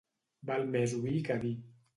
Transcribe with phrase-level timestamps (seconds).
[0.51, 1.57] Val més oir que dir.